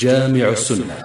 جامع 0.00 0.48
السنة. 0.48 1.04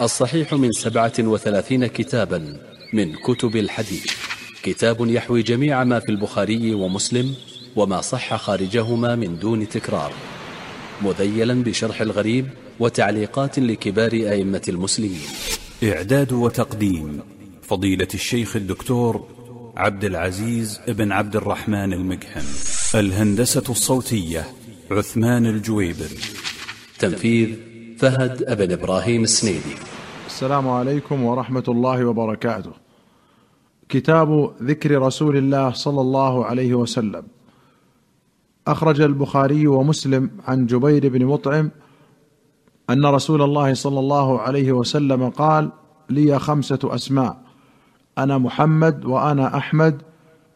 الصحيح 0.00 0.54
من 0.54 0.72
سبعة 0.72 1.12
وثلاثين 1.18 1.86
كتابا 1.86 2.56
من 2.92 3.12
كتب 3.12 3.56
الحديث. 3.56 4.06
كتاب 4.62 5.06
يحوي 5.10 5.42
جميع 5.42 5.84
ما 5.84 6.00
في 6.00 6.08
البخاري 6.08 6.74
ومسلم 6.74 7.34
وما 7.76 8.00
صح 8.00 8.36
خارجهما 8.36 9.16
من 9.16 9.38
دون 9.38 9.68
تكرار. 9.68 10.12
مذيلا 11.02 11.54
بشرح 11.54 12.00
الغريب 12.00 12.48
وتعليقات 12.80 13.58
لكبار 13.58 14.12
أئمة 14.12 14.62
المسلمين. 14.68 15.28
إعداد 15.84 16.32
وتقديم 16.32 17.20
فضيلة 17.62 18.08
الشيخ 18.14 18.56
الدكتور 18.56 19.28
عبد 19.76 20.04
العزيز 20.04 20.80
بن 20.88 21.12
عبد 21.12 21.36
الرحمن 21.36 21.92
المقحم 21.92 22.44
الهندسة 22.94 23.64
الصوتية 23.68 24.44
عثمان 24.90 25.46
الجويبر 25.46 26.08
تنفيذ 26.98 27.71
فهد 28.02 28.42
أبن 28.42 28.72
إبراهيم 28.72 29.22
السنيدي. 29.22 29.74
السلام 30.26 30.68
عليكم 30.68 31.24
ورحمة 31.24 31.64
الله 31.68 32.04
وبركاته. 32.04 32.70
كتاب 33.88 34.54
ذكر 34.62 35.02
رسول 35.02 35.36
الله 35.36 35.70
صلى 35.70 36.00
الله 36.00 36.44
عليه 36.44 36.74
وسلم. 36.74 37.22
أخرج 38.66 39.00
البخاري 39.00 39.66
ومسلم 39.66 40.30
عن 40.48 40.66
جبير 40.66 41.08
بن 41.08 41.26
مطعم 41.26 41.70
أن 42.90 43.06
رسول 43.06 43.42
الله 43.42 43.74
صلى 43.74 43.98
الله 43.98 44.40
عليه 44.40 44.72
وسلم 44.72 45.28
قال 45.28 45.70
لي 46.10 46.38
خمسة 46.38 46.78
أسماء. 46.84 47.36
أنا 48.18 48.38
محمد 48.38 49.04
وأنا 49.04 49.56
أحمد 49.56 50.02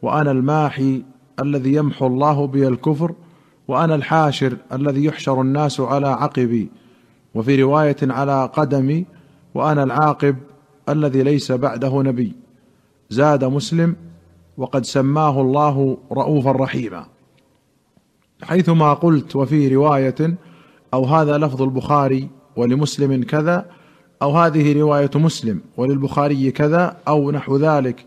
وأنا 0.01 0.31
الماحي 0.31 1.03
الذي 1.39 1.73
يمحو 1.73 2.07
الله 2.07 2.47
بي 2.47 2.67
الكفر 2.67 3.13
وأنا 3.67 3.95
الحاشر 3.95 4.57
الذي 4.71 5.05
يحشر 5.05 5.41
الناس 5.41 5.79
على 5.79 6.07
عقبي. 6.07 6.69
وفي 7.35 7.61
رواية 7.63 7.97
على 8.01 8.49
قدمي 8.53 9.05
وأنا 9.53 9.83
العاقب 9.83 10.35
الذي 10.89 11.23
ليس 11.23 11.51
بعده 11.51 12.01
نبي. 12.01 12.35
زاد 13.09 13.43
مسلم 13.43 13.95
وقد 14.57 14.85
سماه 14.85 15.41
الله 15.41 15.97
رؤوفا 16.11 16.51
رحيما. 16.51 17.05
حيثما 18.43 18.93
قلت 18.93 19.35
وفي 19.35 19.75
رواية 19.75 20.37
أو 20.93 21.05
هذا 21.05 21.37
لفظ 21.37 21.61
البخاري 21.61 22.29
ولمسلم 22.55 23.23
كذا 23.23 23.65
أو 24.21 24.31
هذه 24.31 24.79
رواية 24.79 25.09
مسلم 25.15 25.61
وللبخاري 25.77 26.51
كذا 26.51 26.97
أو 27.07 27.31
نحو 27.31 27.57
ذلك 27.57 28.05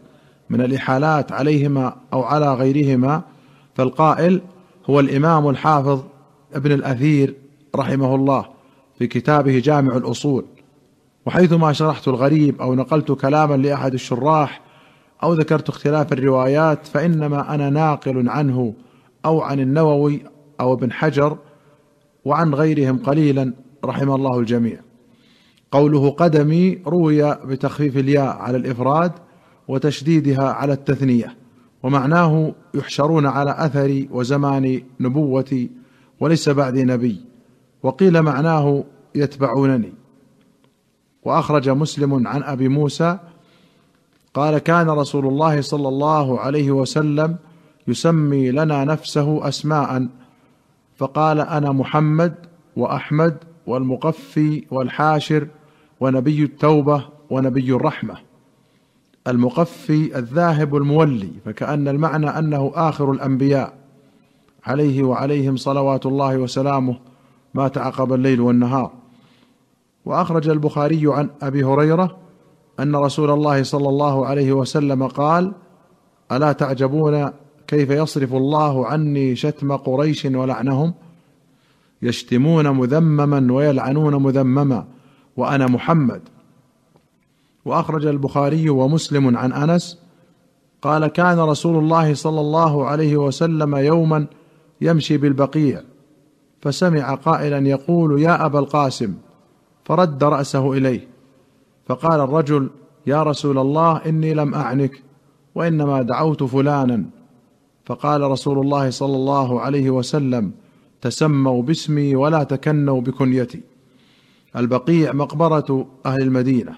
من 0.51 0.61
الإحالات 0.61 1.33
عليهما 1.33 1.97
أو 2.13 2.23
على 2.23 2.55
غيرهما 2.55 3.23
فالقائل 3.75 4.41
هو 4.91 5.01
الإمام 5.01 5.49
الحافظ 5.49 6.03
ابن 6.55 6.73
الأثير 6.73 7.35
رحمه 7.77 8.15
الله. 8.15 8.60
في 9.01 9.07
كتابه 9.07 9.59
جامع 9.59 9.97
الأصول 9.97 10.45
وحيثما 11.27 11.73
شرحت 11.73 12.09
الغريب 12.09 12.61
أو 12.61 12.75
نقلت 12.75 13.13
كلاما 13.13 13.55
لأحد 13.55 13.95
الشراح 13.95 14.61
أو 15.23 15.33
ذكرت 15.33 15.69
اختلاف 15.69 16.13
الروايات 16.13 16.87
فإنما 16.87 17.55
أنا 17.55 17.71
ناقل 17.71 18.29
عنه 18.29 18.75
أو 19.25 19.41
عن 19.41 19.61
النووي 19.61 20.23
أو 20.61 20.75
ابن 20.75 20.93
حجر 20.93 21.39
وعن 22.25 22.55
غيرهم 22.55 22.99
قليلا 22.99 23.53
رحم 23.85 24.11
الله 24.11 24.39
الجميع. 24.39 24.81
قوله 25.71 26.11
قدمي 26.11 26.79
روي 26.87 27.35
بتخفيف 27.35 27.97
الياء 27.97 28.37
على 28.37 28.57
الإفراد 28.57 29.13
وتشديدها 29.69 30.45
على 30.45 30.73
التثنية 30.73 31.37
ومعناه 31.83 32.55
يحشرون 32.75 33.27
على 33.27 33.55
أثري 33.59 34.09
وزمان 34.13 34.83
نبوتي 35.01 35.71
وليس 36.21 36.49
بعدي 36.49 36.85
نبي. 36.85 37.30
وقيل 37.83 38.23
معناه 38.23 38.85
يتبعونني. 39.15 39.93
وأخرج 41.23 41.69
مسلم 41.69 42.27
عن 42.27 42.43
أبي 42.43 42.69
موسى 42.69 43.19
قال 44.35 44.59
كان 44.59 44.91
رسول 44.91 45.27
الله 45.27 45.61
صلى 45.61 45.89
الله 45.89 46.41
عليه 46.41 46.71
وسلم 46.71 47.37
يسمي 47.89 48.51
لنا 48.51 48.85
نفسه 48.85 49.49
أسماء 49.49 50.07
فقال 50.97 51.41
أنا 51.41 51.73
محمد 51.73 52.35
وأحمد 52.77 53.37
والمقفي 53.67 54.65
والحاشر 54.71 55.47
ونبي 56.01 56.43
التوبة 56.43 57.05
ونبي 57.31 57.73
الرحمة. 57.73 58.15
المقفي 59.27 60.19
الذاهب 60.19 60.77
المولي 60.77 61.31
فكأن 61.45 61.89
المعنى 61.89 62.39
أنه 62.39 62.73
آخر 62.75 63.13
الأنبياء 63.13 63.73
عليه 64.65 65.03
وعليهم 65.03 65.57
صلوات 65.57 66.07
الله 66.07 66.37
وسلامه 66.37 66.99
ما 67.55 67.69
تعقب 67.69 68.13
الليل 68.13 68.41
والنهار. 68.41 68.93
وأخرج 70.05 70.49
البخاري 70.49 71.03
عن 71.05 71.31
أبي 71.43 71.65
هريرة 71.65 72.17
أن 72.81 72.97
رسول 72.97 73.31
الله 73.31 73.63
صلى 73.63 73.89
الله 73.89 74.27
عليه 74.27 74.53
وسلم 74.53 75.07
قال 75.07 75.53
ألا 76.33 76.53
تعجبون 76.53 77.31
كيف 77.67 77.91
يصرف 77.91 78.35
الله 78.35 78.87
عني 78.87 79.37
شتم 79.37 79.77
قريش 79.77 80.25
ولعنهم؟ 80.25 80.95
يشتمون 82.03 82.69
مذمما 82.69 83.53
ويلعنون 83.53 84.23
مذمما 84.23 84.87
وأنا 85.37 85.67
محمد. 85.67 86.23
وأخرج 87.65 88.07
البخاري 88.07 88.71
ومسلم 88.71 89.37
عن 89.37 89.53
أنس 89.53 89.99
قال 90.83 91.07
كان 91.07 91.41
رسول 91.41 91.85
الله 91.85 92.15
صلى 92.15 92.41
الله 92.41 92.87
عليه 92.87 93.17
وسلم 93.17 93.77
يوما 93.77 94.27
يمشي 94.81 95.17
بالبقيع 95.17 95.83
فسمع 96.63 97.15
قائلا 97.15 97.69
يقول 97.69 98.23
يا 98.23 98.47
أبا 98.47 98.59
القاسم 98.59 99.15
فرد 99.85 100.25
رأسه 100.25 100.73
إليه 100.73 101.09
فقال 101.87 102.21
الرجل 102.21 102.71
يا 103.07 103.23
رسول 103.23 103.59
الله 103.59 103.97
إني 104.07 104.35
لم 104.35 104.55
أعنك 104.55 105.03
وإنما 105.55 106.03
دعوت 106.03 106.43
فلانا. 106.43 107.05
فقال 107.87 108.21
رسول 108.21 108.59
الله 108.59 108.91
صلى 108.91 109.17
الله 109.17 109.61
عليه 109.61 109.91
وسلم 109.91 110.53
تسموا 111.01 111.63
باسمي 111.63 112.17
ولا 112.17 112.43
تكنوا 112.43 113.01
بكنيتي. 113.01 113.61
البقيع 114.57 115.13
مقبرة 115.13 115.87
أهل 116.07 116.23
المدينة. 116.23 116.75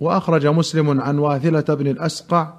وأخرج 0.00 0.46
مسلم 0.46 1.00
عن 1.00 1.18
واثلة 1.18 1.74
بن 1.74 1.86
الأسقع 1.86 2.52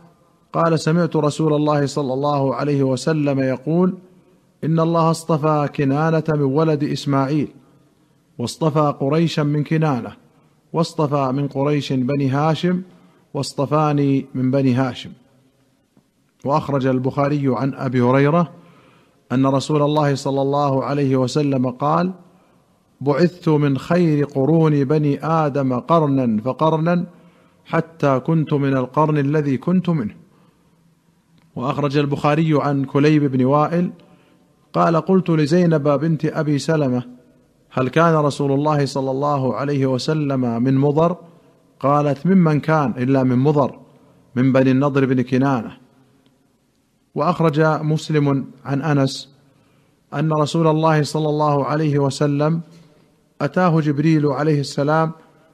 قال 0.54 0.80
سمعت 0.80 1.16
رسول 1.16 1.54
الله 1.54 1.86
صلى 1.86 2.14
الله 2.14 2.56
عليه 2.56 2.84
وسلم 2.84 3.40
يقول 3.40 3.98
ان 4.66 4.80
الله 4.80 5.12
اصطفى 5.12 5.70
كنانه 5.76 6.24
من 6.30 6.42
ولد 6.42 6.84
اسماعيل 6.84 7.48
واصطفى 8.38 8.94
قريشا 9.00 9.42
من 9.42 9.64
كنانه 9.64 10.14
واصطفى 10.74 11.32
من 11.32 11.48
قريش 11.48 11.94
بني 11.94 12.30
هاشم 12.30 12.82
واصطفاني 13.34 14.26
من 14.34 14.52
بني 14.52 14.74
هاشم. 14.74 15.12
وأخرج 16.46 16.86
البخاري 16.86 17.44
عن 17.48 17.74
أبي 17.74 18.02
هريرة 18.02 18.52
أن 19.32 19.46
رسول 19.46 19.82
الله 19.82 20.16
صلى 20.16 20.42
الله 20.42 20.84
عليه 20.84 21.16
وسلم 21.16 21.70
قال 21.70 22.14
بعثت 23.02 23.50
من 23.50 23.78
خير 23.78 24.26
قرون 24.26 24.84
بني 24.84 25.26
آدم 25.26 25.80
قرنا 25.80 26.42
فقرنا 26.42 27.06
حتى 27.66 28.20
كنت 28.20 28.54
من 28.54 28.78
القرن 28.78 29.18
الذي 29.18 29.58
كنت 29.58 29.90
منه. 29.90 30.16
وأخرج 31.56 31.98
البخاري 31.98 32.62
عن 32.62 32.86
كليب 32.86 33.24
بن 33.24 33.46
وائل 33.46 33.92
قال 34.76 34.96
قلت 34.96 35.30
لزينب 35.30 35.88
بنت 35.88 36.26
أبي 36.26 36.60
سلمة 36.60 37.04
هل 37.70 37.90
كان 37.90 38.16
رسول 38.16 38.52
الله 38.52 38.86
صلى 38.86 39.12
الله 39.12 39.56
عليه 39.56 39.86
وسلم 39.86 40.64
من 40.64 40.78
مضر؟ 40.78 41.18
قالت 41.80 42.26
ممن 42.26 42.60
كان 42.60 42.94
إلا 42.98 43.24
من 43.24 43.38
مضر 43.40 43.80
من 44.36 44.54
بني 44.54 44.72
النضر 44.72 45.06
بن 45.06 45.22
كنانة. 45.22 45.78
وأخرج 47.16 47.62
مسلم 47.62 48.46
عن 48.66 48.82
أنس 48.82 49.30
أن 50.14 50.32
رسول 50.34 50.68
الله 50.68 51.04
صلى 51.04 51.30
الله 51.30 51.66
عليه 51.66 52.00
وسلم 52.00 52.62
أتاه 53.42 53.82
جبريل 53.82 54.26
عليه 54.26 54.60
السلام 54.60 55.12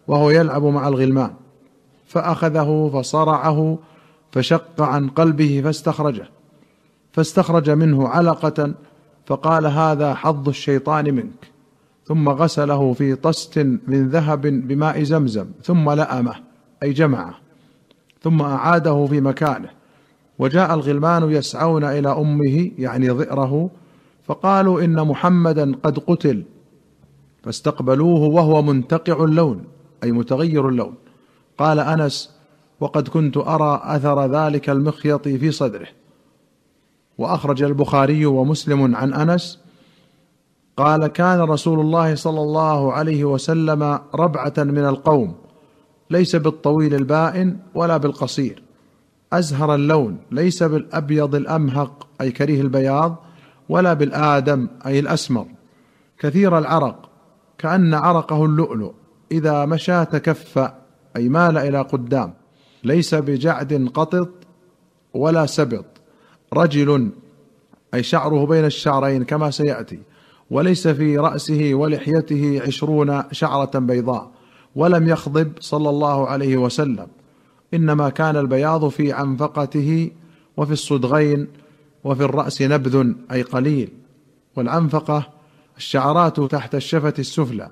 وهو 0.07 0.29
يلعب 0.29 0.63
مع 0.63 0.87
الغلمان 0.87 1.33
فأخذه 2.07 2.89
فصرعه 2.93 3.77
فشق 4.31 4.81
عن 4.81 5.09
قلبه 5.09 5.61
فاستخرجه 5.63 6.29
فاستخرج 7.13 7.69
منه 7.69 8.07
علقة 8.07 8.73
فقال 9.25 9.65
هذا 9.65 10.13
حظ 10.13 10.49
الشيطان 10.49 11.13
منك. 11.13 11.51
ثم 12.05 12.29
غسله 12.29 12.93
في 12.93 13.15
طست 13.15 13.59
من 13.59 14.09
ذهب 14.09 14.41
بماء 14.41 15.03
زمزم 15.03 15.45
ثم 15.63 15.91
لأمه 15.91 16.35
أي 16.83 16.93
جمعه. 16.93 17.33
ثم 18.21 18.41
أعاده 18.41 19.05
في 19.05 19.21
مكانه. 19.21 19.69
وجاء 20.39 20.73
الغلمان 20.73 21.31
يسعون 21.31 21.83
إلى 21.83 22.09
أمه 22.09 22.71
يعني 22.77 23.11
ظئره 23.11 23.69
فقالوا 24.23 24.81
إن 24.81 25.07
محمدا 25.07 25.75
قد 25.83 25.99
قتل. 25.99 26.43
فاستقبلوه 27.43 28.19
وهو 28.19 28.61
منتقع 28.61 29.23
اللون 29.23 29.63
أي 30.03 30.11
متغير 30.11 30.69
اللون. 30.69 30.93
قال 31.57 31.79
أنس 31.79 32.35
وقد 32.79 33.07
كنت 33.07 33.37
أرى 33.37 33.81
أثر 33.83 34.25
ذلك 34.25 34.69
المخيط 34.69 35.27
في 35.27 35.51
صدره. 35.51 35.87
وأخرج 37.21 37.63
البخاري 37.63 38.25
ومسلم 38.25 38.95
عن 38.95 39.13
أنس 39.13 39.59
قال 40.77 41.07
كان 41.07 41.39
رسول 41.41 41.79
الله 41.79 42.15
صلى 42.15 42.41
الله 42.41 42.93
عليه 42.93 43.23
وسلم 43.23 43.99
ربعة 44.15 44.53
من 44.57 44.85
القوم 44.85 45.35
ليس 46.09 46.35
بالطويل 46.35 46.93
البائن 46.95 47.57
ولا 47.75 47.97
بالقصير 47.97 48.63
أزهر 49.33 49.75
اللون 49.75 50.17
ليس 50.31 50.63
بالأبيض 50.63 51.35
الأمهق 51.35 52.07
أي 52.21 52.31
كريه 52.31 52.61
البياض 52.61 53.15
ولا 53.69 53.93
بالآدم 53.93 54.67
أي 54.85 54.99
الأسمر 54.99 55.45
كثير 56.19 56.57
العرق 56.57 57.09
كأن 57.57 57.93
عرقه 57.93 58.45
اللؤلؤ 58.45 58.93
إذا 59.31 59.65
مشى 59.65 60.05
تكف 60.05 60.71
أي 61.15 61.29
مال 61.29 61.57
إلى 61.57 61.81
قدام 61.81 62.33
ليس 62.83 63.15
بجعد 63.15 63.89
قطط 63.93 64.29
ولا 65.13 65.45
سبط. 65.45 66.00
رجل 66.53 67.09
أي 67.93 68.03
شعره 68.03 68.45
بين 68.45 68.65
الشعرين 68.65 69.23
كما 69.23 69.51
سيأتي 69.51 69.99
وليس 70.51 70.87
في 70.87 71.17
رأسه 71.17 71.71
ولحيته 71.73 72.61
عشرون 72.67 73.23
شعرة 73.31 73.79
بيضاء 73.79 74.31
ولم 74.75 75.09
يخضب 75.09 75.51
صلى 75.59 75.89
الله 75.89 76.27
عليه 76.27 76.57
وسلم. 76.57 77.07
إنما 77.73 78.09
كان 78.09 78.37
البياض 78.37 78.87
في 78.87 79.13
عنفقته 79.13 80.11
وفي 80.57 80.71
الصدغين 80.71 81.47
وفي 82.03 82.23
الرأس 82.23 82.61
نبذ 82.61 83.13
أي 83.31 83.41
قليل. 83.41 83.89
والعنفقه 84.55 85.27
الشعرات 85.77 86.39
تحت 86.39 86.75
الشفة 86.75 87.13
السفلى 87.19 87.69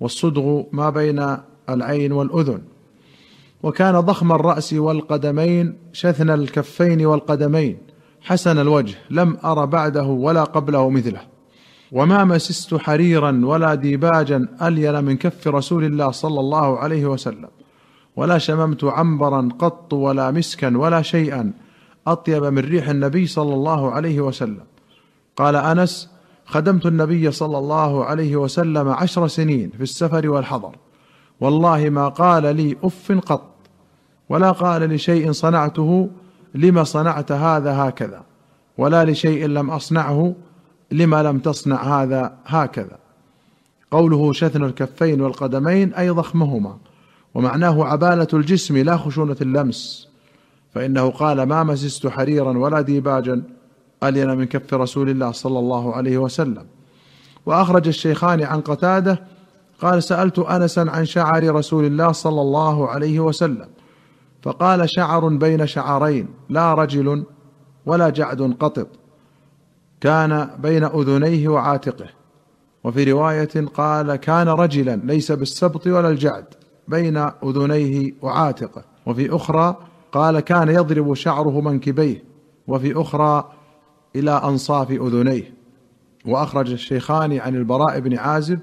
والصدغ 0.00 0.62
ما 0.72 0.90
بين 0.90 1.36
العين 1.68 2.12
والأذن. 2.12 2.62
وكان 3.62 4.00
ضخم 4.00 4.32
الرأس 4.32 4.72
والقدمين 4.72 5.78
شثن 5.92 6.30
الكفين 6.30 7.06
والقدمين. 7.06 7.85
حسن 8.26 8.58
الوجه 8.58 8.94
لم 9.10 9.36
أر 9.44 9.64
بعده 9.64 10.04
ولا 10.04 10.44
قبله 10.44 10.90
مثله. 10.90 11.20
وما 11.92 12.24
مسست 12.24 12.74
حريرا 12.74 13.40
ولا 13.44 13.74
ديباجا 13.74 14.48
الين 14.62 15.04
من 15.04 15.16
كف 15.16 15.48
رسول 15.48 15.84
الله 15.84 16.10
صلى 16.10 16.40
الله 16.40 16.78
عليه 16.78 17.06
وسلم. 17.06 17.48
ولا 18.16 18.38
شممت 18.38 18.84
عنبرا 18.84 19.48
قط 19.58 19.92
ولا 19.92 20.30
مسكا 20.30 20.76
ولا 20.76 21.02
شيئا 21.02 21.52
أطيب 22.06 22.44
من 22.44 22.58
ريح 22.58 22.88
النبي 22.88 23.26
صلى 23.26 23.54
الله 23.54 23.90
عليه 23.90 24.20
وسلم. 24.20 24.64
قال 25.36 25.56
أنس 25.56 26.10
خدمت 26.46 26.86
النبي 26.86 27.30
صلى 27.30 27.58
الله 27.58 28.04
عليه 28.04 28.36
وسلم 28.36 28.88
عشر 28.88 29.26
سنين 29.26 29.70
في 29.76 29.82
السفر 29.82 30.28
والحضر. 30.28 30.76
والله 31.40 31.90
ما 31.90 32.08
قال 32.08 32.56
لي 32.56 32.76
أف 32.84 33.12
قط 33.12 33.54
ولا 34.28 34.50
قال 34.50 34.82
لشيء 34.82 35.32
صنعته 35.32 36.10
لم 36.56 36.84
صنعت 36.84 37.32
هذا 37.32 37.72
هكذا؟ 37.72 38.22
ولا 38.78 39.04
لشيء 39.04 39.46
لم 39.46 39.70
أصنعه 39.70 40.34
لما 40.92 41.22
لم 41.22 41.38
تصنع 41.38 42.02
هذا 42.02 42.34
هكذا. 42.46 42.98
قوله 43.90 44.32
شثن 44.32 44.64
الكفين 44.64 45.20
والقدمين 45.20 45.94
أي 45.94 46.10
ضخمهما. 46.10 46.76
ومعناه 47.34 47.84
عبالة 47.84 48.28
الجسم 48.32 48.76
لا 48.76 48.96
خشونة 48.96 49.36
اللمس. 49.40 50.08
فإنه 50.74 51.10
قال 51.10 51.42
ما 51.42 51.64
مسست 51.64 52.06
حريرا 52.06 52.58
ولا 52.58 52.80
ديباجا 52.80 53.42
ألين 54.02 54.36
من 54.36 54.44
كف 54.44 54.74
رسول 54.74 55.08
الله 55.08 55.32
صلى 55.32 55.58
الله 55.58 55.94
عليه 55.94 56.18
وسلم. 56.18 56.66
وأخرج 57.46 57.88
الشيخان 57.88 58.42
عن 58.42 58.60
قتادة 58.60 59.20
قال 59.80 60.02
سألت 60.02 60.38
انسا 60.38 60.80
عن 60.80 61.04
شعر 61.04 61.54
رسول 61.54 61.84
الله 61.84 62.12
صلى 62.12 62.40
الله 62.40 62.88
عليه 62.88 63.20
وسلم. 63.20 63.66
فقال 64.46 64.90
شعر 64.90 65.28
بين 65.28 65.66
شعرين 65.66 66.28
لا 66.48 66.74
رجل 66.74 67.24
ولا 67.86 68.08
جعد 68.08 68.56
قطط 68.60 68.88
كان 70.00 70.50
بين 70.58 70.84
أذنيه 70.84 71.48
وعاتقه. 71.48 72.06
وفي 72.84 73.12
رواية 73.12 73.66
قال 73.74 74.16
كان 74.16 74.48
رجلا 74.48 75.00
ليس 75.04 75.32
بالسبط 75.32 75.86
ولا 75.86 76.08
الجعد 76.08 76.44
بين 76.88 77.16
أذنيه 77.16 78.12
وعاتقه. 78.22 78.84
وفي 79.06 79.36
أخرى 79.36 79.76
قال 80.12 80.40
كان 80.40 80.68
يضرب 80.68 81.14
شعره 81.14 81.60
منكبيه. 81.60 82.24
وفي 82.68 83.00
أخرى 83.00 83.50
إلى 84.16 84.30
أنصاف 84.30 84.90
أذنيه. 84.90 85.54
وأخرج 86.26 86.72
الشيخان 86.72 87.38
عن 87.38 87.54
البراء 87.54 88.00
بن 88.00 88.18
عازب 88.18 88.60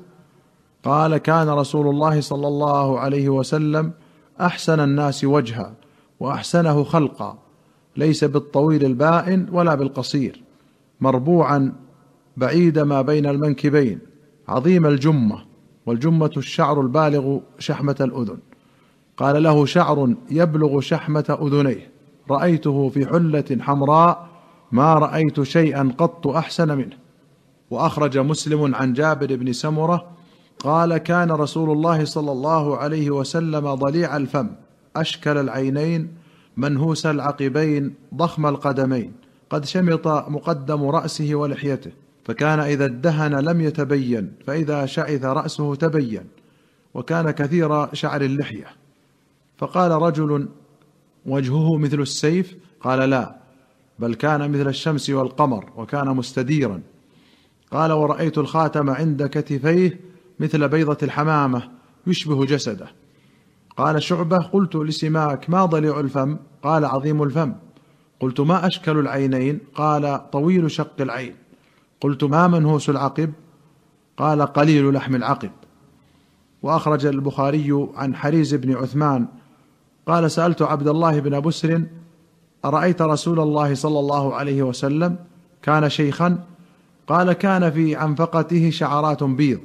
قال 0.83 1.17
كان 1.17 1.49
رسول 1.49 1.87
الله 1.87 2.21
صلى 2.21 2.47
الله 2.47 2.99
عليه 2.99 3.29
وسلم 3.29 3.93
أحسن 4.41 4.79
الناس 4.79 5.23
وجها 5.23 5.73
وأحسنه 6.19 6.83
خلقا 6.83 7.37
ليس 7.97 8.23
بالطويل 8.23 8.85
البائن 8.85 9.47
ولا 9.51 9.75
بالقصير 9.75 10.43
مربوعا 11.01 11.73
بعيد 12.37 12.79
ما 12.79 13.01
بين 13.01 13.25
المنكبين 13.25 13.99
عظيم 14.47 14.85
الجمة 14.85 15.43
والجمة 15.85 16.31
الشعر 16.37 16.81
البالغ 16.81 17.39
شحمة 17.59 17.95
الأذن. 18.01 18.37
قال 19.17 19.43
له 19.43 19.65
شعر 19.65 20.13
يبلغ 20.31 20.79
شحمة 20.79 21.37
أذنيه 21.41 21.91
رأيته 22.31 22.89
في 22.89 23.05
حلة 23.05 23.57
حمراء 23.61 24.27
ما 24.71 24.93
رأيت 24.93 25.41
شيئا 25.41 25.93
قط 25.97 26.27
أحسن 26.27 26.77
منه. 26.77 26.97
وأخرج 27.69 28.17
مسلم 28.17 28.75
عن 28.75 28.93
جابر 28.93 29.35
بن 29.35 29.53
سمرة 29.53 30.07
قال 30.63 30.97
كان 30.97 31.31
رسول 31.31 31.71
الله 31.71 32.05
صلى 32.05 32.31
الله 32.31 32.77
عليه 32.77 33.11
وسلم 33.11 33.73
ضليع 33.73 34.17
الفم 34.17 34.49
أشكل 34.95 35.37
العينين 35.37 36.15
منهوس 36.57 37.05
العقبين 37.05 37.93
ضخم 38.15 38.45
القدمين 38.45 39.13
قد 39.49 39.65
شمط 39.65 40.07
مقدم 40.07 40.83
رأسه 40.83 41.35
ولحيته 41.35 41.91
فكان 42.25 42.59
إذا 42.59 42.85
ادهن 42.85 43.35
لم 43.35 43.61
يتبين 43.61 44.33
فإذا 44.47 44.85
شعث 44.85 45.25
رأسه 45.25 45.75
تبين 45.75 46.23
وكان 46.93 47.31
كثير 47.31 47.95
شعر 47.95 48.21
اللحية. 48.21 48.67
فقال 49.57 49.91
رجل 49.91 50.49
وجهه 51.25 51.77
مثل 51.77 52.01
السيف؟ 52.01 52.55
قال 52.81 53.09
لا 53.09 53.35
بل 53.99 54.13
كان 54.13 54.51
مثل 54.51 54.67
الشمس 54.67 55.09
والقمر 55.09 55.69
وكان 55.75 56.07
مستديرا. 56.07 56.81
قال 57.71 57.91
ورأيت 57.91 58.37
الخاتم 58.37 58.89
عند 58.89 59.23
كتفيه 59.23 60.12
مثل 60.39 60.67
بيضة 60.67 60.97
الحمامة 61.03 61.69
يشبه 62.07 62.45
جسده. 62.45 62.87
قال 63.77 64.03
شعبة 64.03 64.37
قلت 64.37 64.75
لسماك 64.75 65.49
ما 65.49 65.65
ضليع 65.65 65.99
الفم؟ 65.99 66.37
قال 66.63 66.85
عظيم 66.85 67.23
الفم. 67.23 67.53
قلت 68.19 68.39
ما 68.39 68.67
أشكل 68.67 68.99
العينين؟ 68.99 69.59
قال 69.75 70.31
طويل 70.31 70.71
شق 70.71 71.01
العين. 71.01 71.35
قلت 72.01 72.23
ما 72.23 72.47
منهوس 72.47 72.89
العقب؟ 72.89 73.33
قال 74.17 74.41
قليل 74.41 74.93
لحم 74.93 75.15
العقب. 75.15 75.51
وأخرج 76.63 77.05
البخاري 77.05 77.87
عن 77.95 78.15
حريز 78.15 78.55
بن 78.55 78.75
عثمان. 78.75 79.27
قال 80.07 80.31
سألت 80.31 80.61
عبد 80.61 80.87
الله 80.87 81.19
بن 81.19 81.39
بسر 81.39 81.83
أرأيت 82.65 83.01
رسول 83.01 83.39
الله 83.39 83.75
صلى 83.75 83.99
الله 83.99 84.35
عليه 84.35 84.63
وسلم 84.63 85.15
كان 85.61 85.89
شيخا؟ 85.89 86.43
قال 87.07 87.33
كان 87.33 87.71
في 87.71 87.95
عنفقته 87.95 88.69
شعرات 88.69 89.23
بيض. 89.23 89.59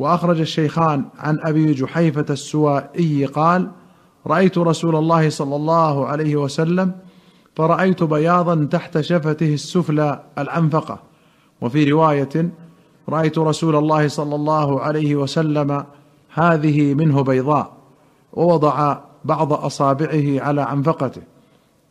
وأخرج 0.00 0.40
الشيخان 0.40 1.04
عن 1.18 1.38
أبي 1.40 1.72
جحيفة 1.72 2.24
السوائي 2.30 3.24
قال 3.24 3.70
رأيت 4.26 4.58
رسول 4.58 4.96
الله 4.96 5.30
صلى 5.30 5.56
الله 5.56 6.06
عليه 6.06 6.36
وسلم 6.36 6.92
فرأيت 7.56 8.02
بياضا 8.02 8.64
تحت 8.64 9.00
شفته 9.00 9.54
السفلى 9.54 10.22
العنفقة. 10.38 10.98
وفي 11.60 11.90
رواية 11.90 12.50
رأيت 13.08 13.38
رسول 13.38 13.76
الله 13.76 14.08
صلى 14.08 14.34
الله 14.34 14.80
عليه 14.80 15.16
وسلم 15.16 15.84
هذه 16.34 16.94
منه 16.94 17.22
بيضاء 17.22 17.72
ووضع 18.32 18.98
بعض 19.24 19.52
أصابعه 19.52 20.40
على 20.40 20.62
عنفقته. 20.62 21.22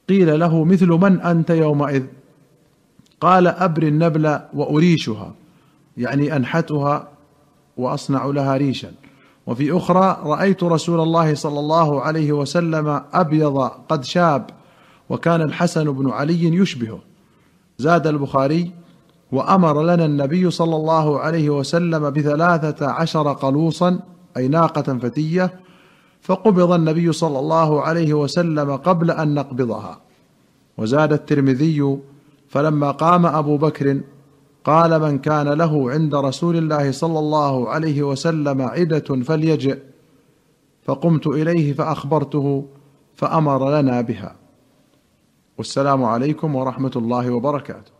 قيل 0.09 0.39
له 0.39 0.63
مثل 0.63 0.87
من 0.87 1.21
أنت 1.21 1.49
يومئذ؟ 1.49 2.03
قال 3.21 3.47
ابري 3.47 3.87
النبل 3.87 4.39
وأريشها 4.53 5.33
يعني 5.97 6.35
أنحتها 6.35 7.18
وأصنع 7.79 8.25
لها 8.25 8.57
ريشا. 8.57 8.91
وفي 9.47 9.77
أخرى 9.77 10.21
رأيت 10.23 10.63
رسول 10.63 10.99
الله 10.99 11.35
صلى 11.35 11.59
الله 11.59 12.01
عليه 12.01 12.31
وسلم 12.31 13.01
أبيض 13.13 13.57
قد 13.89 14.03
شاب 14.03 14.49
وكان 15.09 15.41
الحسن 15.41 15.91
بن 15.91 16.09
علي 16.09 16.43
يشبهه. 16.43 16.99
زاد 17.77 18.07
البخاري 18.07 18.71
وأمر 19.31 19.83
لنا 19.83 20.05
النبي 20.05 20.51
صلى 20.51 20.75
الله 20.75 21.19
عليه 21.19 21.49
وسلم 21.49 22.09
بثلاثة 22.09 22.87
عشر 22.87 23.33
قلوصا 23.33 23.99
أي 24.37 24.47
ناقة 24.47 24.97
فتية 24.97 25.59
فقبض 26.21 26.71
النبي 26.71 27.11
صلى 27.11 27.39
الله 27.39 27.81
عليه 27.81 28.13
وسلم 28.13 28.75
قبل 28.75 29.11
أن 29.11 29.33
نقبضها. 29.33 29.99
وزاد 30.77 31.13
الترمذي 31.13 31.97
فلما 32.49 32.91
قام 32.91 33.25
أبو 33.25 33.57
بكر 33.57 34.01
قال 34.63 35.01
من 35.01 35.17
كان 35.17 35.47
له 35.47 35.91
عند 35.91 36.15
رسول 36.15 36.55
الله 36.57 36.91
صلى 36.91 37.19
الله 37.19 37.69
عليه 37.69 38.03
وسلم 38.03 38.61
عدة 38.61 39.23
فليجئ. 39.23 39.79
فقمت 40.83 41.27
إليه 41.27 41.73
فأخبرته 41.73 42.65
فأمر 43.15 43.79
لنا 43.79 44.01
بها. 44.01 44.35
والسلام 45.57 46.03
عليكم 46.03 46.55
ورحمة 46.55 46.91
الله 46.95 47.31
وبركاته. 47.31 47.91